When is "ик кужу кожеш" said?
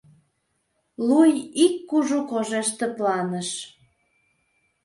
1.65-2.67